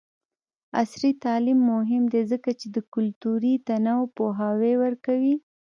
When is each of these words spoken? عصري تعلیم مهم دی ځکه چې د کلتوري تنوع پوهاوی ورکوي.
عصري 0.79 1.11
تعلیم 1.23 1.59
مهم 1.73 2.03
دی 2.13 2.21
ځکه 2.31 2.49
چې 2.59 2.67
د 2.75 2.77
کلتوري 2.93 3.53
تنوع 3.67 4.05
پوهاوی 4.17 4.73
ورکوي. 4.83 5.35